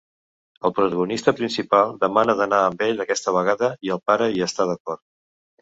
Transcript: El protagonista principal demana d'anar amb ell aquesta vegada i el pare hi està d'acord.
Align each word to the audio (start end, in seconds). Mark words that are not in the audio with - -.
El 0.67 0.71
protagonista 0.77 1.33
principal 1.41 1.93
demana 2.05 2.37
d'anar 2.41 2.63
amb 2.71 2.83
ell 2.89 3.05
aquesta 3.05 3.37
vegada 3.39 3.73
i 3.89 3.97
el 3.97 4.03
pare 4.11 4.31
hi 4.39 4.45
està 4.51 4.69
d'acord. 4.73 5.07